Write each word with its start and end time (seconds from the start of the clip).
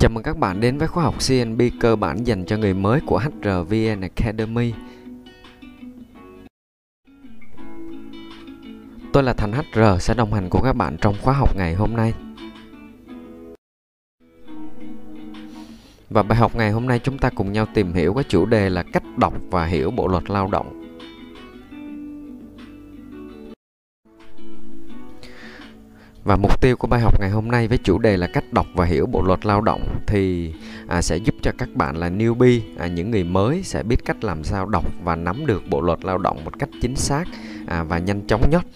Chào 0.00 0.10
mừng 0.10 0.22
các 0.22 0.36
bạn 0.36 0.60
đến 0.60 0.78
với 0.78 0.88
khóa 0.88 1.04
học 1.04 1.14
CNB 1.28 1.62
cơ 1.80 1.96
bản 1.96 2.26
dành 2.26 2.44
cho 2.44 2.56
người 2.56 2.74
mới 2.74 3.00
của 3.06 3.18
HRVN 3.18 4.00
Academy. 4.00 4.72
Tôi 9.12 9.22
là 9.22 9.32
Thành 9.32 9.52
HR 9.52 9.80
sẽ 10.00 10.14
đồng 10.14 10.32
hành 10.32 10.50
cùng 10.50 10.62
các 10.64 10.72
bạn 10.72 10.96
trong 11.00 11.14
khóa 11.22 11.34
học 11.34 11.56
ngày 11.56 11.74
hôm 11.74 11.96
nay. 11.96 12.14
Và 16.10 16.22
bài 16.22 16.38
học 16.38 16.56
ngày 16.56 16.70
hôm 16.70 16.86
nay 16.86 16.98
chúng 16.98 17.18
ta 17.18 17.30
cùng 17.30 17.52
nhau 17.52 17.66
tìm 17.74 17.92
hiểu 17.92 18.14
cái 18.14 18.24
chủ 18.28 18.46
đề 18.46 18.70
là 18.70 18.82
cách 18.82 19.04
đọc 19.16 19.34
và 19.50 19.66
hiểu 19.66 19.90
bộ 19.90 20.08
luật 20.08 20.30
lao 20.30 20.48
động. 20.52 20.79
Và 26.30 26.36
mục 26.36 26.60
tiêu 26.60 26.76
của 26.76 26.86
bài 26.86 27.00
học 27.00 27.20
ngày 27.20 27.30
hôm 27.30 27.48
nay 27.48 27.68
với 27.68 27.78
chủ 27.78 27.98
đề 27.98 28.16
là 28.16 28.26
cách 28.26 28.44
đọc 28.52 28.66
và 28.74 28.84
hiểu 28.84 29.06
bộ 29.06 29.22
luật 29.22 29.46
lao 29.46 29.60
động 29.60 29.80
thì 30.06 30.52
à, 30.88 31.02
sẽ 31.02 31.16
giúp 31.16 31.34
cho 31.42 31.52
các 31.58 31.68
bạn 31.74 31.96
là 31.96 32.10
newbie, 32.10 32.60
à, 32.78 32.86
những 32.86 33.10
người 33.10 33.24
mới 33.24 33.62
sẽ 33.62 33.82
biết 33.82 34.04
cách 34.04 34.24
làm 34.24 34.44
sao 34.44 34.66
đọc 34.66 34.84
và 35.02 35.16
nắm 35.16 35.46
được 35.46 35.62
bộ 35.70 35.80
luật 35.80 36.04
lao 36.04 36.18
động 36.18 36.44
một 36.44 36.58
cách 36.58 36.68
chính 36.82 36.96
xác 36.96 37.24
à, 37.66 37.82
và 37.82 37.98
nhanh 37.98 38.26
chóng 38.26 38.50
nhất 38.50 38.66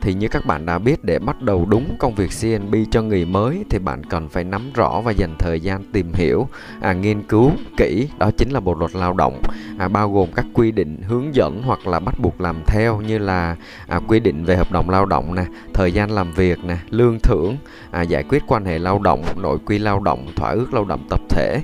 thì 0.00 0.14
như 0.14 0.28
các 0.28 0.46
bạn 0.46 0.66
đã 0.66 0.78
biết 0.78 1.04
để 1.04 1.18
bắt 1.18 1.42
đầu 1.42 1.66
đúng 1.70 1.96
công 1.98 2.14
việc 2.14 2.30
CNB 2.40 2.74
cho 2.90 3.02
người 3.02 3.24
mới 3.24 3.64
thì 3.70 3.78
bạn 3.78 4.04
cần 4.04 4.28
phải 4.28 4.44
nắm 4.44 4.70
rõ 4.74 5.00
và 5.00 5.12
dành 5.12 5.34
thời 5.38 5.60
gian 5.60 5.84
tìm 5.92 6.12
hiểu, 6.12 6.48
à, 6.80 6.92
nghiên 6.92 7.22
cứu 7.22 7.52
kỹ. 7.76 8.08
Đó 8.18 8.30
chính 8.36 8.50
là 8.50 8.60
bộ 8.60 8.74
luật 8.74 8.94
lao 8.94 9.14
động 9.14 9.42
à, 9.78 9.88
bao 9.88 10.12
gồm 10.12 10.28
các 10.34 10.46
quy 10.54 10.70
định 10.70 11.02
hướng 11.02 11.34
dẫn 11.34 11.62
hoặc 11.62 11.86
là 11.86 12.00
bắt 12.00 12.14
buộc 12.18 12.40
làm 12.40 12.56
theo 12.66 13.00
như 13.00 13.18
là 13.18 13.56
à, 13.88 14.00
quy 14.08 14.20
định 14.20 14.44
về 14.44 14.56
hợp 14.56 14.72
đồng 14.72 14.90
lao 14.90 15.06
động 15.06 15.34
nè, 15.34 15.44
thời 15.74 15.92
gian 15.92 16.10
làm 16.10 16.32
việc 16.32 16.64
nè, 16.64 16.76
lương 16.90 17.18
thưởng, 17.18 17.56
à, 17.90 18.02
giải 18.02 18.24
quyết 18.28 18.42
quan 18.46 18.64
hệ 18.64 18.78
lao 18.78 18.98
động, 18.98 19.24
nội 19.36 19.58
quy 19.66 19.78
lao 19.78 20.00
động, 20.00 20.26
thỏa 20.36 20.50
ước 20.50 20.74
lao 20.74 20.84
động 20.84 21.06
tập 21.10 21.20
thể. 21.28 21.60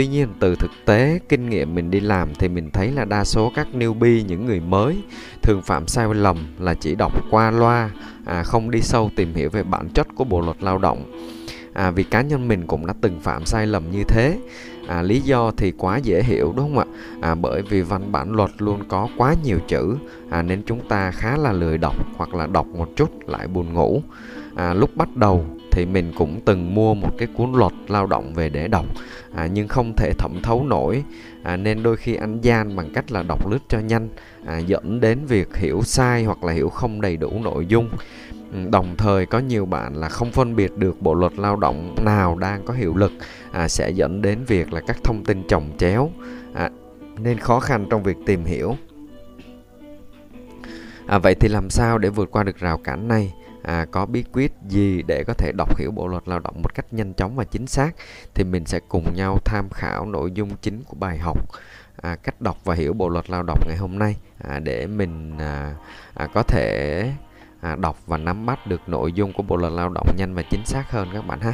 Tuy 0.00 0.06
nhiên 0.06 0.28
từ 0.40 0.56
thực 0.56 0.70
tế 0.84 1.20
kinh 1.28 1.50
nghiệm 1.50 1.74
mình 1.74 1.90
đi 1.90 2.00
làm 2.00 2.34
thì 2.34 2.48
mình 2.48 2.70
thấy 2.70 2.90
là 2.90 3.04
đa 3.04 3.24
số 3.24 3.52
các 3.54 3.68
newbie 3.72 4.24
những 4.24 4.46
người 4.46 4.60
mới 4.60 4.96
thường 5.42 5.62
phạm 5.62 5.86
sai 5.86 6.14
lầm 6.14 6.36
là 6.58 6.74
chỉ 6.74 6.94
đọc 6.94 7.12
qua 7.30 7.50
loa 7.50 7.90
à, 8.24 8.42
không 8.42 8.70
đi 8.70 8.80
sâu 8.80 9.10
tìm 9.16 9.34
hiểu 9.34 9.50
về 9.50 9.62
bản 9.62 9.88
chất 9.94 10.06
của 10.14 10.24
bộ 10.24 10.40
luật 10.40 10.62
lao 10.62 10.78
động. 10.78 11.12
À, 11.72 11.90
vì 11.90 12.02
cá 12.02 12.22
nhân 12.22 12.48
mình 12.48 12.66
cũng 12.66 12.86
đã 12.86 12.94
từng 13.00 13.20
phạm 13.20 13.44
sai 13.44 13.66
lầm 13.66 13.90
như 13.90 14.04
thế 14.04 14.38
à, 14.90 15.02
lý 15.02 15.20
do 15.20 15.50
thì 15.56 15.72
quá 15.78 15.96
dễ 15.96 16.22
hiểu 16.22 16.52
đúng 16.56 16.74
không 16.74 16.78
ạ? 16.78 16.84
À, 17.20 17.34
bởi 17.34 17.62
vì 17.62 17.82
văn 17.82 18.12
bản 18.12 18.32
luật 18.32 18.50
luôn 18.58 18.80
có 18.88 19.08
quá 19.16 19.34
nhiều 19.44 19.58
chữ 19.68 19.96
à, 20.30 20.42
nên 20.42 20.62
chúng 20.66 20.80
ta 20.88 21.10
khá 21.10 21.36
là 21.36 21.52
lười 21.52 21.78
đọc 21.78 21.94
hoặc 22.16 22.34
là 22.34 22.46
đọc 22.46 22.66
một 22.66 22.88
chút 22.96 23.28
lại 23.28 23.48
buồn 23.48 23.72
ngủ. 23.72 24.02
À, 24.54 24.74
lúc 24.74 24.96
bắt 24.96 25.16
đầu 25.16 25.44
thì 25.70 25.86
mình 25.86 26.12
cũng 26.16 26.40
từng 26.44 26.74
mua 26.74 26.94
một 26.94 27.10
cái 27.18 27.28
cuốn 27.36 27.52
luật 27.52 27.72
lao 27.88 28.06
động 28.06 28.34
về 28.34 28.48
để 28.48 28.68
đọc 28.68 28.86
à, 29.34 29.48
nhưng 29.52 29.68
không 29.68 29.92
thể 29.96 30.12
thẩm 30.18 30.42
thấu 30.42 30.64
nổi 30.64 31.04
à, 31.42 31.56
nên 31.56 31.82
đôi 31.82 31.96
khi 31.96 32.14
anh 32.14 32.40
gian 32.40 32.76
bằng 32.76 32.90
cách 32.94 33.12
là 33.12 33.22
đọc 33.22 33.50
lướt 33.50 33.58
cho 33.68 33.78
nhanh 33.78 34.08
à, 34.46 34.58
dẫn 34.58 35.00
đến 35.00 35.18
việc 35.28 35.56
hiểu 35.56 35.82
sai 35.82 36.24
hoặc 36.24 36.44
là 36.44 36.52
hiểu 36.52 36.68
không 36.68 37.00
đầy 37.00 37.16
đủ 37.16 37.30
nội 37.42 37.66
dung 37.66 37.88
đồng 38.70 38.96
thời 38.96 39.26
có 39.26 39.38
nhiều 39.38 39.66
bạn 39.66 39.94
là 39.94 40.08
không 40.08 40.32
phân 40.32 40.56
biệt 40.56 40.76
được 40.76 41.02
bộ 41.02 41.14
luật 41.14 41.38
lao 41.38 41.56
động 41.56 41.94
nào 42.04 42.38
đang 42.38 42.64
có 42.64 42.74
hiệu 42.74 42.94
lực 42.96 43.12
à, 43.52 43.68
sẽ 43.68 43.90
dẫn 43.90 44.22
đến 44.22 44.44
việc 44.44 44.72
là 44.72 44.80
các 44.80 44.96
thông 45.04 45.24
tin 45.24 45.42
chồng 45.48 45.70
chéo 45.78 46.10
à, 46.54 46.70
nên 47.18 47.38
khó 47.38 47.60
khăn 47.60 47.86
trong 47.90 48.02
việc 48.02 48.16
tìm 48.26 48.44
hiểu. 48.44 48.76
À, 51.06 51.18
vậy 51.18 51.34
thì 51.34 51.48
làm 51.48 51.70
sao 51.70 51.98
để 51.98 52.08
vượt 52.08 52.30
qua 52.30 52.42
được 52.42 52.56
rào 52.56 52.78
cản 52.78 53.08
này? 53.08 53.34
À, 53.62 53.86
có 53.90 54.06
bí 54.06 54.24
quyết 54.32 54.52
gì 54.68 55.02
để 55.02 55.24
có 55.24 55.34
thể 55.34 55.52
đọc 55.52 55.78
hiểu 55.78 55.90
bộ 55.90 56.06
luật 56.06 56.28
lao 56.28 56.38
động 56.38 56.62
một 56.62 56.74
cách 56.74 56.86
nhanh 56.92 57.14
chóng 57.14 57.36
và 57.36 57.44
chính 57.44 57.66
xác? 57.66 57.90
Thì 58.34 58.44
mình 58.44 58.66
sẽ 58.66 58.80
cùng 58.88 59.14
nhau 59.14 59.38
tham 59.44 59.68
khảo 59.70 60.06
nội 60.06 60.30
dung 60.34 60.50
chính 60.62 60.82
của 60.84 60.96
bài 61.00 61.18
học 61.18 61.38
à, 62.02 62.16
cách 62.16 62.40
đọc 62.40 62.56
và 62.64 62.74
hiểu 62.74 62.92
bộ 62.92 63.08
luật 63.08 63.30
lao 63.30 63.42
động 63.42 63.58
ngày 63.66 63.76
hôm 63.76 63.98
nay 63.98 64.16
à, 64.38 64.58
để 64.58 64.86
mình 64.86 65.38
à, 65.38 65.74
à, 66.14 66.26
có 66.34 66.42
thể 66.42 67.12
à, 67.60 67.76
đọc 67.76 67.96
và 68.06 68.18
nắm 68.18 68.46
bắt 68.46 68.66
được 68.66 68.88
nội 68.88 69.12
dung 69.12 69.32
của 69.32 69.42
bộ 69.42 69.56
luật 69.56 69.72
lao 69.72 69.88
động 69.88 70.06
nhanh 70.16 70.34
và 70.34 70.42
chính 70.42 70.64
xác 70.64 70.90
hơn 70.90 71.08
các 71.12 71.26
bạn 71.26 71.40
ha. 71.40 71.52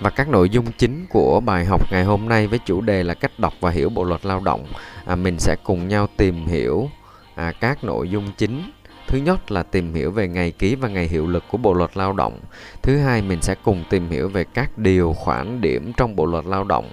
Và 0.00 0.10
các 0.10 0.28
nội 0.28 0.50
dung 0.50 0.66
chính 0.78 1.06
của 1.10 1.40
bài 1.40 1.64
học 1.64 1.92
ngày 1.92 2.04
hôm 2.04 2.28
nay 2.28 2.46
với 2.46 2.58
chủ 2.58 2.80
đề 2.80 3.02
là 3.02 3.14
cách 3.14 3.32
đọc 3.38 3.52
và 3.60 3.70
hiểu 3.70 3.88
bộ 3.88 4.04
luật 4.04 4.26
lao 4.26 4.40
động, 4.40 4.66
à, 5.06 5.16
mình 5.16 5.38
sẽ 5.38 5.56
cùng 5.64 5.88
nhau 5.88 6.06
tìm 6.16 6.46
hiểu 6.46 6.88
à, 7.34 7.52
các 7.60 7.84
nội 7.84 8.10
dung 8.10 8.32
chính. 8.36 8.70
Thứ 9.08 9.18
nhất 9.18 9.50
là 9.50 9.62
tìm 9.62 9.94
hiểu 9.94 10.10
về 10.10 10.28
ngày 10.28 10.50
ký 10.50 10.74
và 10.74 10.88
ngày 10.88 11.08
hiệu 11.08 11.26
lực 11.26 11.44
của 11.50 11.58
bộ 11.58 11.72
luật 11.72 11.96
lao 11.96 12.12
động. 12.12 12.40
Thứ 12.82 12.98
hai 12.98 13.22
mình 13.22 13.42
sẽ 13.42 13.54
cùng 13.64 13.84
tìm 13.90 14.10
hiểu 14.10 14.28
về 14.28 14.44
các 14.44 14.78
điều 14.78 15.12
khoản 15.12 15.60
điểm 15.60 15.92
trong 15.96 16.16
bộ 16.16 16.26
luật 16.26 16.46
lao 16.46 16.64
động. 16.64 16.90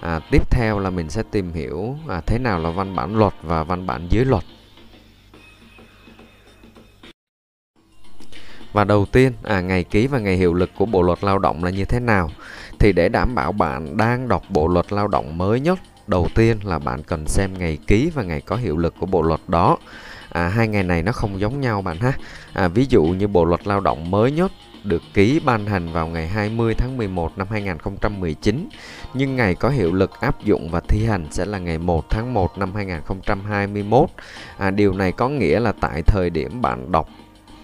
À, 0.00 0.20
tiếp 0.30 0.50
theo 0.50 0.78
là 0.78 0.90
mình 0.90 1.10
sẽ 1.10 1.22
tìm 1.30 1.52
hiểu 1.52 1.96
à, 2.08 2.20
thế 2.26 2.38
nào 2.38 2.58
là 2.58 2.70
văn 2.70 2.96
bản 2.96 3.16
luật 3.16 3.34
và 3.42 3.64
văn 3.64 3.86
bản 3.86 4.08
dưới 4.10 4.24
luật. 4.24 4.44
Và 8.76 8.84
đầu 8.84 9.06
tiên, 9.12 9.32
à, 9.42 9.60
ngày 9.60 9.84
ký 9.84 10.06
và 10.06 10.18
ngày 10.18 10.36
hiệu 10.36 10.54
lực 10.54 10.70
của 10.78 10.86
Bộ 10.86 11.02
luật 11.02 11.24
Lao 11.24 11.38
động 11.38 11.64
là 11.64 11.70
như 11.70 11.84
thế 11.84 12.00
nào? 12.00 12.30
Thì 12.78 12.92
để 12.92 13.08
đảm 13.08 13.34
bảo 13.34 13.52
bạn 13.52 13.96
đang 13.96 14.28
đọc 14.28 14.42
Bộ 14.48 14.68
luật 14.68 14.92
Lao 14.92 15.08
động 15.08 15.38
mới 15.38 15.60
nhất 15.60 15.78
đầu 16.06 16.28
tiên 16.34 16.56
là 16.64 16.78
bạn 16.78 17.02
cần 17.02 17.26
xem 17.26 17.50
ngày 17.58 17.78
ký 17.86 18.10
và 18.14 18.22
ngày 18.22 18.40
có 18.40 18.56
hiệu 18.56 18.76
lực 18.76 18.94
của 19.00 19.06
bộ 19.06 19.22
luật 19.22 19.40
đó. 19.48 19.76
À, 20.28 20.48
hai 20.48 20.68
ngày 20.68 20.82
này 20.82 21.02
nó 21.02 21.12
không 21.12 21.40
giống 21.40 21.60
nhau 21.60 21.82
bạn 21.82 21.96
ha. 21.96 22.12
À, 22.52 22.68
ví 22.68 22.86
dụ 22.88 23.02
như 23.04 23.26
bộ 23.26 23.44
luật 23.44 23.66
lao 23.66 23.80
động 23.80 24.10
mới 24.10 24.32
nhất 24.32 24.52
được 24.84 25.02
ký 25.14 25.40
ban 25.44 25.66
hành 25.66 25.92
vào 25.92 26.06
ngày 26.06 26.28
20 26.28 26.74
tháng 26.78 26.96
11 26.96 27.38
năm 27.38 27.46
2019 27.50 28.68
nhưng 29.14 29.36
ngày 29.36 29.54
có 29.54 29.68
hiệu 29.68 29.92
lực 29.92 30.20
áp 30.20 30.44
dụng 30.44 30.70
và 30.70 30.80
thi 30.88 31.04
hành 31.04 31.26
sẽ 31.30 31.44
là 31.44 31.58
ngày 31.58 31.78
1 31.78 32.10
tháng 32.10 32.34
1 32.34 32.58
năm 32.58 32.74
2021 32.74 34.08
à, 34.58 34.70
điều 34.70 34.92
này 34.92 35.12
có 35.12 35.28
nghĩa 35.28 35.60
là 35.60 35.72
tại 35.80 36.02
thời 36.02 36.30
điểm 36.30 36.62
bạn 36.62 36.92
đọc 36.92 37.08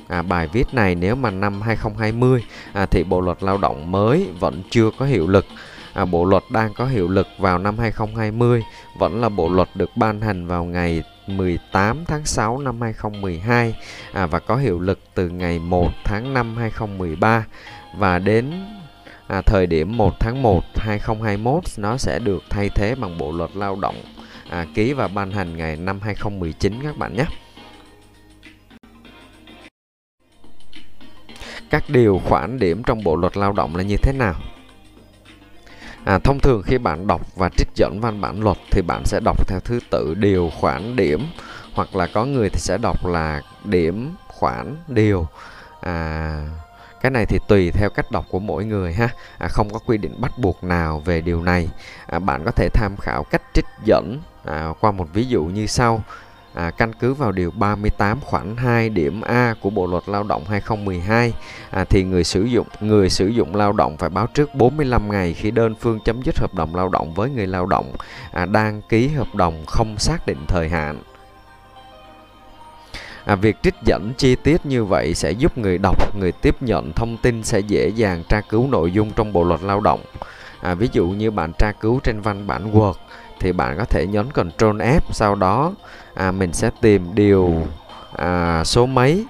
à, 0.09 0.23
bài 0.23 0.49
viết 0.53 0.75
này 0.75 0.95
nếu 0.95 1.15
mà 1.15 1.31
năm 1.31 1.61
2020 1.61 2.45
à, 2.73 2.87
thì 2.87 3.05
bộ 3.05 3.21
luật 3.21 3.43
lao 3.43 3.59
động 3.59 3.93
mới 3.93 4.29
vẫn 4.41 4.63
chưa 4.71 4.91
có 4.99 5.07
hiệu 5.07 5.27
lực 5.27 5.47
à, 5.93 6.05
bộ 6.05 6.25
luật 6.25 6.43
đang 6.51 6.75
có 6.75 6.87
hiệu 6.87 7.09
lực 7.09 7.27
vào 7.39 7.59
năm 7.59 7.79
2020 7.79 8.63
vẫn 8.99 9.21
là 9.21 9.29
bộ 9.29 9.49
luật 9.49 9.69
được 9.75 9.91
ban 9.97 10.21
hành 10.21 10.47
vào 10.47 10.65
ngày 10.65 11.03
18 11.27 12.05
tháng 12.05 12.25
6 12.25 12.59
năm 12.59 12.81
2012 12.81 13.75
à, 14.13 14.27
và 14.27 14.39
có 14.39 14.57
hiệu 14.57 14.81
lực 14.81 14.99
từ 15.15 15.29
ngày 15.29 15.59
1 15.59 15.91
tháng 16.05 16.35
5 16.35 16.57
2013 16.57 17.45
và 17.97 18.19
đến 18.19 18.53
à, 19.27 19.43
thời 19.43 19.67
điểm 19.67 19.97
1 19.97 20.21
tháng 20.21 20.43
1 20.43 20.65
2021 20.75 21.65
nó 21.77 21.97
sẽ 21.97 22.19
được 22.19 22.43
thay 22.51 22.69
thế 22.69 22.95
bằng 22.95 23.19
bộ 23.19 23.33
luật 23.33 23.51
lao 23.55 23.77
động 23.81 23.97
à, 24.51 24.67
ký 24.75 24.93
và 24.93 25.09
ban 25.09 25.31
hành 25.31 25.57
ngày 25.57 25.77
năm 25.77 26.01
2019 26.03 26.83
các 26.83 26.97
bạn 26.97 27.17
nhé. 27.17 27.25
Các 31.73 31.83
điều 31.89 32.21
khoản 32.29 32.59
điểm 32.59 32.83
trong 32.83 33.05
bộ 33.05 33.17
luật 33.17 33.37
lao 33.37 33.53
động 33.53 33.77
là 33.77 33.83
như 33.83 33.97
thế 33.97 34.13
nào? 34.13 34.35
À, 36.05 36.19
thông 36.19 36.39
thường 36.41 36.63
khi 36.63 36.79
bạn 36.79 37.07
đọc 37.07 37.21
và 37.37 37.49
trích 37.57 37.69
dẫn 37.75 38.01
văn 38.01 38.21
bản 38.21 38.43
luật 38.43 38.57
thì 38.71 38.83
bạn 38.83 39.03
sẽ 39.05 39.21
đọc 39.25 39.49
theo 39.49 39.61
thứ 39.61 39.81
tự 39.91 40.15
điều 40.15 40.51
khoản 40.61 40.97
điểm 40.97 41.27
hoặc 41.75 41.97
là 41.97 42.07
có 42.15 42.25
người 42.25 42.51
thì 42.51 42.59
sẽ 42.59 42.79
đọc 42.79 43.07
là 43.07 43.41
điểm 43.65 44.15
khoản 44.29 44.77
điều. 44.89 45.27
À, 45.81 46.37
cái 47.01 47.11
này 47.11 47.27
thì 47.27 47.39
tùy 47.49 47.71
theo 47.71 47.91
cách 47.91 48.07
đọc 48.11 48.25
của 48.31 48.39
mỗi 48.39 48.65
người 48.65 48.93
ha. 48.93 49.09
À, 49.39 49.49
không 49.49 49.71
có 49.73 49.79
quy 49.79 49.99
định 49.99 50.21
bắt 50.21 50.33
buộc 50.39 50.65
nào 50.65 51.03
về 51.05 51.21
điều 51.21 51.43
này. 51.43 51.69
À, 52.07 52.19
bạn 52.19 52.45
có 52.45 52.51
thể 52.51 52.69
tham 52.75 52.97
khảo 53.01 53.25
cách 53.31 53.43
trích 53.55 53.67
dẫn 53.85 54.21
à, 54.45 54.69
qua 54.81 54.91
một 54.91 55.09
ví 55.13 55.27
dụ 55.27 55.45
như 55.45 55.67
sau 55.67 56.03
à, 56.55 56.71
căn 56.71 56.93
cứ 56.93 57.15
vào 57.15 57.33
điều 57.33 57.51
38 57.51 58.21
khoản 58.21 58.57
2 58.57 58.89
điểm 58.89 59.21
A 59.21 59.55
của 59.61 59.71
Bộ 59.71 59.87
luật 59.87 60.03
Lao 60.07 60.23
động 60.23 60.45
2012 60.49 61.33
à, 61.71 61.85
thì 61.85 62.05
người 62.05 62.25
sử 62.25 62.43
dụng 62.43 62.67
người 62.81 63.11
sử 63.11 63.27
dụng 63.27 63.55
lao 63.55 63.73
động 63.73 63.97
phải 63.97 64.11
báo 64.11 64.27
trước 64.27 64.55
45 64.55 65.11
ngày 65.11 65.35
khi 65.35 65.51
đơn 65.51 65.75
phương 65.75 65.99
chấm 66.05 66.23
dứt 66.23 66.39
hợp 66.39 66.55
đồng 66.55 66.75
lao 66.75 66.89
động 66.89 67.15
với 67.15 67.31
người 67.31 67.47
lao 67.47 67.67
động 67.67 67.93
à, 68.33 68.47
đang 68.47 68.83
ký 68.83 69.09
hợp 69.09 69.35
đồng 69.35 69.65
không 69.67 69.99
xác 69.99 70.27
định 70.27 70.39
thời 70.49 70.69
hạn. 70.69 70.99
À, 73.25 73.35
việc 73.35 73.57
trích 73.63 73.75
dẫn 73.85 74.13
chi 74.17 74.37
tiết 74.37 74.67
như 74.67 74.85
vậy 74.85 75.15
sẽ 75.15 75.31
giúp 75.31 75.59
người 75.59 75.79
đọc, 75.79 76.17
người 76.17 76.33
tiếp 76.33 76.63
nhận 76.63 76.93
thông 76.93 77.17
tin 77.17 77.45
sẽ 77.45 77.61
dễ 77.61 77.89
dàng 77.89 78.23
tra 78.29 78.41
cứu 78.41 78.69
nội 78.69 78.93
dung 78.93 79.11
trong 79.17 79.33
bộ 79.33 79.45
luật 79.45 79.63
lao 79.63 79.81
động. 79.81 80.01
À, 80.61 80.75
ví 80.75 80.89
dụ 80.93 81.09
như 81.09 81.31
bạn 81.31 81.53
tra 81.59 81.73
cứu 81.81 82.01
trên 82.05 82.21
văn 82.21 82.47
bản 82.47 82.73
Word 82.75 82.95
thì 83.43 83.53
bạn 83.53 83.79
có 83.79 83.85
thể 83.85 84.07
nhấn 84.07 84.31
Ctrl 84.31 84.67
F 84.67 85.01
sau 85.11 85.35
đó 85.35 85.73
à, 86.15 86.31
mình 86.31 86.53
sẽ 86.53 86.71
tìm 86.81 87.15
điều 87.15 87.67
à, 88.17 88.65
số 88.65 88.87
mấy 88.87 89.25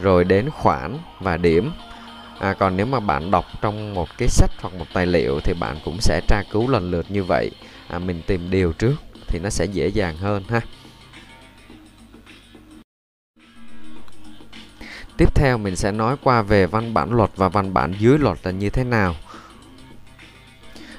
rồi 0.00 0.24
đến 0.24 0.50
khoản 0.50 0.98
và 1.20 1.36
điểm. 1.36 1.72
À, 2.38 2.54
còn 2.58 2.76
nếu 2.76 2.86
mà 2.86 3.00
bạn 3.00 3.30
đọc 3.30 3.44
trong 3.60 3.94
một 3.94 4.08
cái 4.18 4.28
sách 4.28 4.50
hoặc 4.60 4.74
một 4.78 4.84
tài 4.92 5.06
liệu 5.06 5.40
thì 5.40 5.54
bạn 5.60 5.76
cũng 5.84 5.96
sẽ 6.00 6.20
tra 6.28 6.42
cứu 6.50 6.68
lần 6.68 6.90
lượt 6.90 7.06
như 7.08 7.24
vậy. 7.24 7.50
À, 7.88 7.98
mình 7.98 8.22
tìm 8.26 8.50
điều 8.50 8.72
trước 8.72 8.94
thì 9.28 9.38
nó 9.42 9.50
sẽ 9.50 9.64
dễ 9.64 9.88
dàng 9.88 10.16
hơn 10.16 10.42
ha. 10.48 10.60
Tiếp 15.16 15.34
theo 15.34 15.58
mình 15.58 15.76
sẽ 15.76 15.92
nói 15.92 16.16
qua 16.22 16.42
về 16.42 16.66
văn 16.66 16.94
bản 16.94 17.12
luật 17.12 17.30
và 17.36 17.48
văn 17.48 17.74
bản 17.74 17.94
dưới 17.98 18.18
luật 18.18 18.38
là 18.42 18.50
như 18.50 18.70
thế 18.70 18.84
nào. 18.84 19.14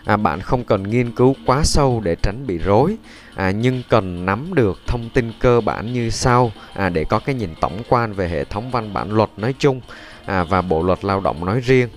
À, 0.05 0.17
bạn 0.17 0.41
không 0.41 0.63
cần 0.63 0.83
nghiên 0.83 1.11
cứu 1.11 1.35
quá 1.45 1.61
sâu 1.63 2.01
để 2.03 2.15
tránh 2.15 2.47
bị 2.47 2.57
rối, 2.57 2.97
à, 3.35 3.51
nhưng 3.51 3.81
cần 3.89 4.25
nắm 4.25 4.53
được 4.53 4.81
thông 4.87 5.09
tin 5.13 5.31
cơ 5.39 5.61
bản 5.61 5.93
như 5.93 6.09
sau 6.09 6.51
à, 6.73 6.89
để 6.89 7.03
có 7.03 7.19
cái 7.19 7.35
nhìn 7.35 7.49
tổng 7.61 7.81
quan 7.89 8.13
về 8.13 8.29
hệ 8.29 8.43
thống 8.43 8.71
văn 8.71 8.93
bản 8.93 9.11
luật 9.11 9.29
nói 9.37 9.53
chung 9.59 9.81
à, 10.25 10.43
và 10.43 10.61
bộ 10.61 10.83
luật 10.83 11.05
lao 11.05 11.19
động 11.19 11.45
nói 11.45 11.59
riêng. 11.59 11.89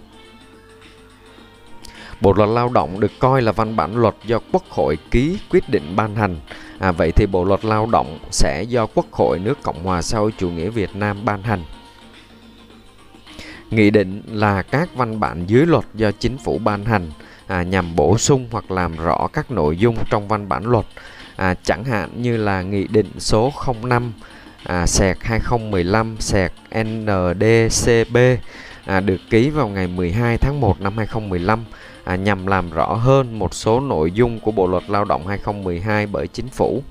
Bộ 2.20 2.32
luật 2.32 2.49
lao 2.49 2.69
động 2.69 3.00
được 3.00 3.12
coi 3.19 3.43
là 3.43 3.52
văn 3.52 3.76
bản 3.76 3.96
luật 3.96 4.14
do 4.26 4.38
Quốc 4.52 4.64
hội 4.70 4.99
ký 5.11 5.38
quyết 5.50 5.69
định 5.69 5.96
ban 5.96 6.14
hành. 6.14 6.37
À, 6.78 6.93
vậy 6.93 7.12
thì 7.12 7.26
Bộ 7.26 7.44
luật 7.44 7.64
lao 7.64 7.87
động 7.87 8.19
sẽ 8.31 8.62
do 8.62 8.87
Quốc 8.87 9.12
hội 9.12 9.38
nước 9.38 9.62
Cộng 9.62 9.84
hòa 9.84 10.02
xã 10.02 10.19
hội 10.19 10.32
chủ 10.38 10.50
nghĩa 10.50 10.70
Việt 10.70 10.96
Nam 10.96 11.25
ban 11.25 11.43
hành. 11.43 11.62
Nghị 13.70 13.90
định 13.90 14.22
là 14.26 14.62
các 14.62 14.88
văn 14.96 15.20
bản 15.20 15.44
dưới 15.46 15.66
luật 15.66 15.84
do 15.94 16.11
chính 16.12 16.38
phủ 16.38 16.58
ban 16.58 16.84
hành 16.84 17.11
à, 17.49 17.62
nhằm 17.62 17.97
bổ 17.97 18.19
sung 18.19 18.49
hoặc 18.50 18.71
làm 18.71 18.97
rõ 18.97 19.29
các 19.33 19.50
nội 19.50 19.77
dung 19.77 19.97
trong 20.11 20.29
văn 20.29 20.49
bản 20.49 20.65
luật 20.65 20.87
à, 21.37 21.55
chẳng 21.55 21.85
hạn 21.85 22.23
như 22.23 22.37
là 22.37 22.62
Nghị 22.62 22.87
định 22.87 23.11
số 23.19 23.53
05 23.83 24.12
à, 24.65 24.87
sẹt 24.87 25.17
2015 25.21 26.17
sẹt 26.21 26.53
NDCB 26.75 28.17
à, 28.87 29.00
được 29.00 29.21
ký 29.31 29.50
vào 29.50 29.69
ngày 29.69 29.87
12 29.87 30.39
tháng 30.39 30.61
1 30.61 30.81
năm 30.81 30.97
2015 30.97 31.65
à, 32.05 32.17
nhằm 32.17 32.47
làm 32.47 32.71
rõ 32.71 32.95
hơn 32.95 33.39
một 33.39 33.55
số 33.55 33.81
nội 33.81 34.11
dung 34.11 34.41
của 34.41 34.50
Bộ 34.50 34.67
luật 34.67 34.91
Lao 34.91 35.05
động 35.05 35.27
2012 35.27 36.06
bởi 36.06 36.27
chính 36.27 36.49
phủ. 36.49 36.83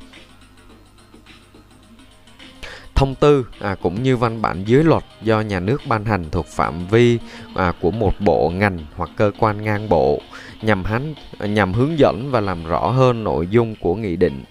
Thông 2.97 3.15
tư 3.15 3.45
à, 3.59 3.75
cũng 3.81 4.03
như 4.03 4.17
văn 4.17 4.41
bản 4.41 4.63
dưới 4.67 4.83
luật 4.83 5.03
do 5.21 5.41
nhà 5.41 5.59
nước 5.59 5.81
ban 5.87 6.05
hành 6.05 6.25
thuộc 6.31 6.45
phạm 6.45 6.87
vi 6.87 7.19
à, 7.55 7.73
của 7.81 7.91
một 7.91 8.13
bộ 8.19 8.49
ngành 8.49 8.79
hoặc 8.95 9.09
cơ 9.17 9.31
quan 9.39 9.63
ngang 9.63 9.89
bộ 9.89 10.21
nhằm 10.61 10.83
hắn 10.83 11.13
nhằm 11.39 11.73
hướng 11.73 11.99
dẫn 11.99 12.31
và 12.31 12.39
làm 12.39 12.65
rõ 12.65 12.89
hơn 12.89 13.23
nội 13.23 13.47
dung 13.47 13.75
của 13.81 13.95
nghị 13.95 14.15
định. 14.15 14.43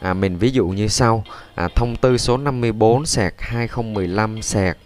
À, 0.00 0.14
mình 0.14 0.36
ví 0.36 0.50
dụ 0.50 0.66
như 0.66 0.88
sau: 0.88 1.24
à, 1.54 1.68
thông 1.74 1.96
tư 1.96 2.18
số 2.18 2.36
54 2.36 3.06
sẹt 3.06 3.34
2015 3.38 4.42
sẹt 4.42 4.76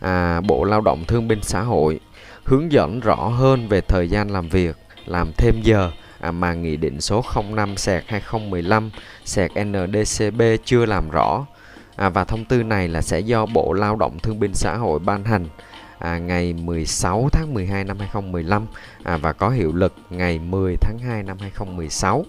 à, 0.00 0.40
Bộ 0.40 0.64
Lao 0.64 0.80
động 0.80 1.04
Thương 1.04 1.28
binh 1.28 1.42
Xã 1.42 1.60
hội 1.62 2.00
hướng 2.44 2.72
dẫn 2.72 3.00
rõ 3.00 3.16
hơn 3.16 3.68
về 3.68 3.80
thời 3.80 4.08
gian 4.08 4.30
làm 4.30 4.48
việc, 4.48 4.76
làm 5.06 5.32
thêm 5.36 5.54
giờ 5.62 5.90
à, 6.20 6.30
mà 6.30 6.54
Nghị 6.54 6.76
định 6.76 7.00
số 7.00 7.24
05 7.50 7.76
sẹt 7.76 8.04
2015 8.06 8.90
sẹt 9.24 9.50
NDCB 9.64 10.42
chưa 10.64 10.86
làm 10.86 11.10
rõ. 11.10 11.46
À, 11.96 12.08
và 12.08 12.24
thông 12.24 12.44
tư 12.44 12.62
này 12.62 12.88
là 12.88 13.02
sẽ 13.02 13.20
do 13.20 13.46
Bộ 13.46 13.72
Lao 13.72 13.96
động 13.96 14.18
Thương 14.18 14.40
binh 14.40 14.54
Xã 14.54 14.76
hội 14.76 14.98
ban 14.98 15.24
hành 15.24 15.46
à, 15.98 16.18
ngày 16.18 16.52
16 16.52 17.28
tháng 17.32 17.54
12 17.54 17.84
năm 17.84 17.98
2015 17.98 18.66
à, 19.02 19.16
và 19.16 19.32
có 19.32 19.48
hiệu 19.48 19.72
lực 19.72 19.94
ngày 20.10 20.38
10 20.38 20.76
tháng 20.80 20.98
2 20.98 21.22
năm 21.22 21.36
2016. 21.40 22.24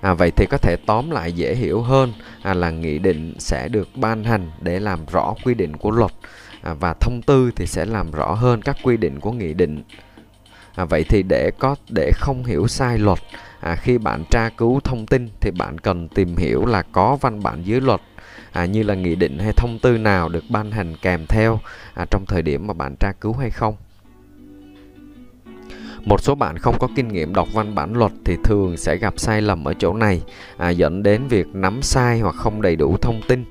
À, 0.00 0.14
vậy 0.14 0.30
thì 0.30 0.46
có 0.50 0.58
thể 0.58 0.76
tóm 0.86 1.10
lại 1.10 1.32
dễ 1.32 1.54
hiểu 1.54 1.82
hơn 1.82 2.12
à, 2.42 2.54
là 2.54 2.70
nghị 2.70 2.98
định 2.98 3.34
sẽ 3.38 3.68
được 3.68 3.88
ban 3.94 4.24
hành 4.24 4.50
để 4.60 4.80
làm 4.80 5.06
rõ 5.12 5.34
quy 5.44 5.54
định 5.54 5.76
của 5.76 5.90
luật 5.90 6.12
à, 6.62 6.74
và 6.74 6.94
thông 7.00 7.22
tư 7.22 7.50
thì 7.56 7.66
sẽ 7.66 7.84
làm 7.84 8.10
rõ 8.10 8.34
hơn 8.34 8.62
các 8.62 8.76
quy 8.82 8.96
định 8.96 9.20
của 9.20 9.32
nghị 9.32 9.54
định. 9.54 9.82
À, 10.74 10.84
vậy 10.84 11.04
thì 11.08 11.22
để 11.22 11.50
có 11.58 11.76
để 11.88 12.12
không 12.14 12.44
hiểu 12.44 12.68
sai 12.68 12.98
luật 12.98 13.18
à, 13.66 13.76
khi 13.76 13.98
bạn 13.98 14.24
tra 14.30 14.48
cứu 14.48 14.80
thông 14.80 15.06
tin 15.06 15.28
thì 15.40 15.50
bạn 15.50 15.78
cần 15.78 16.08
tìm 16.08 16.36
hiểu 16.36 16.66
là 16.66 16.82
có 16.82 17.16
văn 17.20 17.42
bản 17.42 17.62
dưới 17.66 17.80
luật 17.80 18.00
à, 18.52 18.64
như 18.64 18.82
là 18.82 18.94
nghị 18.94 19.14
định 19.14 19.38
hay 19.38 19.52
thông 19.52 19.78
tư 19.78 19.98
nào 19.98 20.28
được 20.28 20.44
ban 20.50 20.70
hành 20.70 20.96
kèm 21.02 21.26
theo 21.26 21.60
à, 21.94 22.06
trong 22.10 22.24
thời 22.26 22.42
điểm 22.42 22.66
mà 22.66 22.74
bạn 22.74 22.96
tra 23.00 23.12
cứu 23.20 23.32
hay 23.32 23.50
không. 23.50 23.76
Một 26.04 26.20
số 26.20 26.34
bạn 26.34 26.58
không 26.58 26.78
có 26.78 26.88
kinh 26.96 27.08
nghiệm 27.08 27.34
đọc 27.34 27.48
văn 27.52 27.74
bản 27.74 27.92
luật 27.94 28.12
thì 28.24 28.36
thường 28.44 28.76
sẽ 28.76 28.96
gặp 28.96 29.14
sai 29.16 29.42
lầm 29.42 29.64
ở 29.64 29.74
chỗ 29.74 29.94
này 29.94 30.22
à, 30.56 30.70
dẫn 30.70 31.02
đến 31.02 31.28
việc 31.28 31.46
nắm 31.54 31.82
sai 31.82 32.20
hoặc 32.20 32.34
không 32.34 32.62
đầy 32.62 32.76
đủ 32.76 32.96
thông 33.02 33.20
tin. 33.28 33.44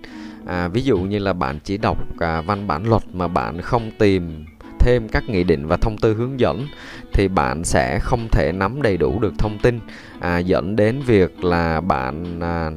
À, 0.46 0.68
ví 0.68 0.82
dụ 0.82 0.98
như 0.98 1.20
là 1.20 1.34
bạn 1.34 1.60
chỉ 1.64 1.78
đọc 1.78 1.98
à, 2.20 2.42
văn 2.42 2.68
bản 2.68 2.90
luật 2.90 3.04
mà 3.14 3.28
bạn 3.28 3.62
không 3.62 3.92
tìm 3.98 4.46
thêm 4.86 5.08
các 5.10 5.30
nghị 5.30 5.44
định 5.44 5.68
và 5.68 5.78
thông 5.78 5.98
tư 5.98 6.14
hướng 6.14 6.40
dẫn 6.40 6.68
thì 7.14 7.28
bạn 7.28 7.64
sẽ 7.64 8.00
không 8.00 8.28
thể 8.32 8.52
nắm 8.52 8.82
đầy 8.82 8.98
đủ 8.98 9.20
được 9.20 9.34
thông 9.38 9.58
tin 9.62 9.80
à, 10.20 10.38
dẫn 10.38 10.76
đến 10.76 11.02
việc 11.06 11.44
là 11.44 11.82
bạn 11.82 12.40
à, 12.40 12.72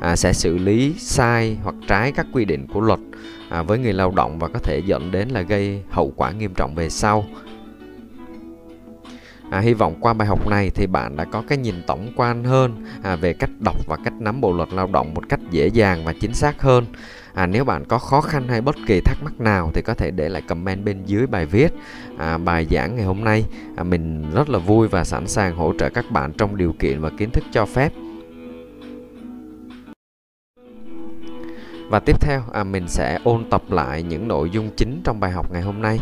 à, 0.00 0.16
sẽ 0.16 0.32
xử 0.32 0.58
lý 0.58 0.94
sai 0.98 1.56
hoặc 1.62 1.74
trái 1.88 2.12
các 2.12 2.26
quy 2.32 2.44
định 2.44 2.66
của 2.66 2.80
luật 2.80 3.00
à, 3.48 3.62
với 3.62 3.78
người 3.78 3.92
lao 3.92 4.12
động 4.16 4.38
và 4.38 4.48
có 4.48 4.58
thể 4.58 4.82
dẫn 4.86 5.10
đến 5.10 5.28
là 5.28 5.40
gây 5.40 5.82
hậu 5.90 6.12
quả 6.16 6.30
nghiêm 6.30 6.54
trọng 6.54 6.74
về 6.74 6.88
sau. 6.88 7.24
À, 9.50 9.60
hy 9.60 9.74
vọng 9.74 9.94
qua 10.00 10.12
bài 10.12 10.28
học 10.28 10.46
này 10.46 10.70
thì 10.74 10.86
bạn 10.86 11.16
đã 11.16 11.24
có 11.24 11.42
cái 11.48 11.58
nhìn 11.58 11.74
tổng 11.86 12.12
quan 12.16 12.44
hơn 12.44 12.84
à, 13.02 13.16
về 13.16 13.32
cách 13.32 13.50
đọc 13.58 13.76
và 13.86 13.96
cách 14.04 14.14
nắm 14.20 14.40
bộ 14.40 14.52
luật 14.52 14.72
lao 14.72 14.86
động 14.86 15.14
một 15.14 15.28
cách 15.28 15.40
dễ 15.50 15.66
dàng 15.66 16.04
và 16.04 16.12
chính 16.20 16.34
xác 16.34 16.62
hơn. 16.62 16.86
À, 17.34 17.46
nếu 17.46 17.64
bạn 17.64 17.84
có 17.84 17.98
khó 17.98 18.20
khăn 18.20 18.48
hay 18.48 18.60
bất 18.60 18.76
kỳ 18.86 19.00
thắc 19.00 19.22
mắc 19.22 19.40
nào 19.40 19.70
thì 19.74 19.82
có 19.82 19.94
thể 19.94 20.10
để 20.10 20.28
lại 20.28 20.42
comment 20.42 20.84
bên 20.84 21.04
dưới 21.06 21.26
bài 21.26 21.46
viết 21.46 21.72
à, 22.18 22.38
bài 22.38 22.66
giảng 22.70 22.96
ngày 22.96 23.04
hôm 23.04 23.24
nay. 23.24 23.44
À, 23.76 23.82
mình 23.82 24.30
rất 24.34 24.48
là 24.48 24.58
vui 24.58 24.88
và 24.88 25.04
sẵn 25.04 25.26
sàng 25.26 25.56
hỗ 25.56 25.72
trợ 25.78 25.88
các 25.88 26.10
bạn 26.10 26.32
trong 26.32 26.56
điều 26.56 26.72
kiện 26.78 27.00
và 27.00 27.10
kiến 27.18 27.30
thức 27.30 27.44
cho 27.52 27.66
phép. 27.66 27.92
Và 31.88 32.00
tiếp 32.00 32.20
theo 32.20 32.42
à, 32.52 32.64
mình 32.64 32.88
sẽ 32.88 33.18
ôn 33.24 33.44
tập 33.50 33.62
lại 33.68 34.02
những 34.02 34.28
nội 34.28 34.50
dung 34.50 34.70
chính 34.76 35.00
trong 35.04 35.20
bài 35.20 35.30
học 35.30 35.52
ngày 35.52 35.62
hôm 35.62 35.82
nay. 35.82 35.98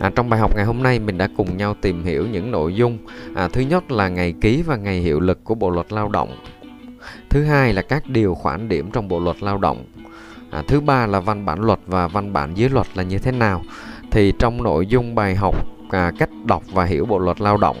À, 0.00 0.10
trong 0.14 0.30
bài 0.30 0.40
học 0.40 0.56
ngày 0.56 0.64
hôm 0.64 0.82
nay 0.82 0.98
mình 0.98 1.18
đã 1.18 1.28
cùng 1.36 1.56
nhau 1.56 1.74
tìm 1.80 2.04
hiểu 2.04 2.26
những 2.26 2.50
nội 2.50 2.74
dung. 2.74 2.98
À, 3.34 3.48
thứ 3.48 3.60
nhất 3.60 3.90
là 3.90 4.08
ngày 4.08 4.34
ký 4.40 4.62
và 4.62 4.76
ngày 4.76 5.00
hiệu 5.00 5.20
lực 5.20 5.44
của 5.44 5.54
bộ 5.54 5.70
luật 5.70 5.92
lao 5.92 6.08
động. 6.08 6.36
Thứ 7.30 7.44
hai 7.44 7.72
là 7.72 7.82
các 7.82 8.08
điều 8.08 8.34
khoản 8.34 8.68
điểm 8.68 8.90
trong 8.90 9.08
bộ 9.08 9.20
luật 9.20 9.42
lao 9.42 9.58
động. 9.58 9.84
À, 10.50 10.62
thứ 10.68 10.80
ba 10.80 11.06
là 11.06 11.20
văn 11.20 11.46
bản 11.46 11.60
luật 11.60 11.78
và 11.86 12.08
văn 12.08 12.32
bản 12.32 12.54
dưới 12.54 12.68
luật 12.68 12.86
là 12.94 13.02
như 13.02 13.18
thế 13.18 13.32
nào. 13.32 13.62
Thì 14.10 14.32
trong 14.38 14.62
nội 14.62 14.86
dung 14.86 15.14
bài 15.14 15.34
học 15.34 15.54
à, 15.90 16.12
cách 16.18 16.30
đọc 16.44 16.62
và 16.72 16.84
hiểu 16.84 17.06
bộ 17.06 17.18
luật 17.18 17.40
lao 17.40 17.56
động 17.56 17.76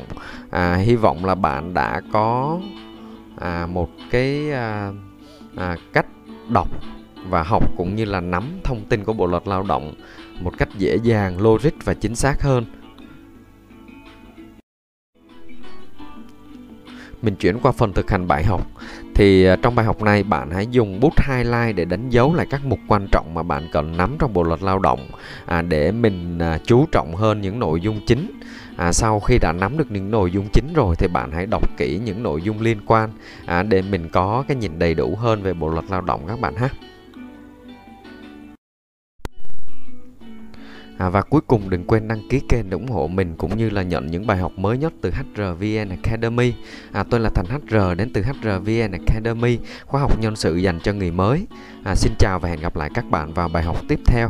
à, 0.50 0.74
hy 0.74 0.96
vọng 0.96 1.24
là 1.24 1.34
bạn 1.34 1.74
đã 1.74 2.00
có 2.12 2.58
à, 3.36 3.66
một 3.66 3.90
cái 4.10 4.52
à, 4.52 4.92
à, 5.56 5.76
cách 5.92 6.06
đọc 6.48 6.68
và 7.30 7.42
học 7.42 7.64
cũng 7.76 7.96
như 7.96 8.04
là 8.04 8.20
nắm 8.20 8.44
thông 8.64 8.84
tin 8.84 9.04
của 9.04 9.12
bộ 9.12 9.26
luật 9.26 9.48
lao 9.48 9.62
động 9.62 9.94
một 10.40 10.52
cách 10.58 10.68
dễ 10.78 10.96
dàng, 11.02 11.40
logic 11.40 11.84
và 11.84 11.94
chính 11.94 12.14
xác 12.14 12.42
hơn. 12.42 12.64
Mình 17.22 17.36
chuyển 17.36 17.58
qua 17.62 17.72
phần 17.72 17.92
thực 17.92 18.10
hành 18.10 18.26
bài 18.28 18.44
học. 18.44 18.66
Thì 19.14 19.44
à, 19.44 19.56
trong 19.62 19.74
bài 19.74 19.86
học 19.86 20.02
này 20.02 20.22
bạn 20.22 20.50
hãy 20.50 20.66
dùng 20.70 21.00
bút 21.00 21.12
highlight 21.28 21.76
để 21.76 21.84
đánh 21.84 22.10
dấu 22.10 22.34
lại 22.34 22.46
các 22.50 22.64
mục 22.64 22.78
quan 22.88 23.06
trọng 23.12 23.34
mà 23.34 23.42
bạn 23.42 23.68
cần 23.72 23.96
nắm 23.96 24.16
trong 24.18 24.32
bộ 24.32 24.42
luật 24.42 24.62
lao 24.62 24.78
động 24.78 25.08
à, 25.46 25.62
để 25.62 25.92
mình 25.92 26.38
à, 26.38 26.58
chú 26.64 26.86
trọng 26.92 27.14
hơn 27.14 27.40
những 27.40 27.58
nội 27.58 27.80
dung 27.80 28.00
chính. 28.06 28.40
À, 28.76 28.92
sau 28.92 29.20
khi 29.20 29.38
đã 29.38 29.52
nắm 29.52 29.78
được 29.78 29.90
những 29.90 30.10
nội 30.10 30.30
dung 30.30 30.48
chính 30.52 30.72
rồi 30.74 30.96
thì 30.98 31.08
bạn 31.08 31.30
hãy 31.32 31.46
đọc 31.46 31.76
kỹ 31.76 32.00
những 32.04 32.22
nội 32.22 32.42
dung 32.42 32.60
liên 32.60 32.78
quan 32.86 33.10
à, 33.46 33.62
để 33.62 33.82
mình 33.82 34.08
có 34.08 34.44
cái 34.48 34.56
nhìn 34.56 34.78
đầy 34.78 34.94
đủ 34.94 35.16
hơn 35.20 35.42
về 35.42 35.54
bộ 35.54 35.68
luật 35.68 35.84
lao 35.88 36.00
động 36.00 36.20
các 36.28 36.40
bạn 36.40 36.54
ha. 36.56 36.68
À, 40.98 41.08
và 41.08 41.22
cuối 41.22 41.40
cùng 41.46 41.70
đừng 41.70 41.84
quên 41.84 42.08
đăng 42.08 42.28
ký 42.28 42.40
kênh 42.48 42.70
để 42.70 42.74
ủng 42.74 42.88
hộ 42.88 43.06
mình 43.06 43.34
cũng 43.38 43.56
như 43.56 43.70
là 43.70 43.82
nhận 43.82 44.06
những 44.06 44.26
bài 44.26 44.38
học 44.38 44.52
mới 44.56 44.78
nhất 44.78 44.92
từ 45.00 45.10
HRVN 45.10 45.88
Academy. 45.88 46.54
À, 46.92 47.04
tôi 47.10 47.20
là 47.20 47.30
Thành 47.34 47.46
HR 47.46 47.76
đến 47.96 48.10
từ 48.12 48.22
HRVN 48.22 48.92
Academy, 48.92 49.58
khóa 49.84 50.00
học 50.00 50.20
nhân 50.20 50.36
sự 50.36 50.56
dành 50.56 50.80
cho 50.80 50.92
người 50.92 51.10
mới. 51.10 51.46
À, 51.84 51.94
xin 51.94 52.12
chào 52.18 52.38
và 52.38 52.48
hẹn 52.48 52.60
gặp 52.60 52.76
lại 52.76 52.90
các 52.94 53.04
bạn 53.10 53.34
vào 53.34 53.48
bài 53.48 53.62
học 53.62 53.76
tiếp 53.88 54.00
theo. 54.06 54.28